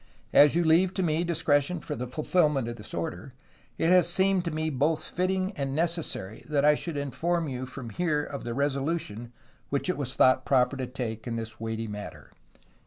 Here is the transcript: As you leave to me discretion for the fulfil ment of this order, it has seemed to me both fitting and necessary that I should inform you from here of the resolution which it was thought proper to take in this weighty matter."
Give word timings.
As 0.33 0.55
you 0.55 0.63
leave 0.63 0.95
to 0.95 1.03
me 1.03 1.23
discretion 1.23 1.79
for 1.79 1.95
the 1.95 2.07
fulfil 2.07 2.49
ment 2.49 2.67
of 2.67 2.77
this 2.77 2.91
order, 2.91 3.35
it 3.77 3.91
has 3.91 4.09
seemed 4.09 4.43
to 4.45 4.49
me 4.49 4.71
both 4.71 5.03
fitting 5.03 5.51
and 5.51 5.75
necessary 5.75 6.43
that 6.49 6.65
I 6.65 6.73
should 6.73 6.97
inform 6.97 7.47
you 7.47 7.67
from 7.67 7.91
here 7.91 8.23
of 8.23 8.43
the 8.43 8.55
resolution 8.55 9.31
which 9.69 9.89
it 9.91 9.97
was 9.97 10.15
thought 10.15 10.43
proper 10.43 10.75
to 10.75 10.87
take 10.87 11.27
in 11.27 11.35
this 11.35 11.59
weighty 11.59 11.87
matter." 11.87 12.31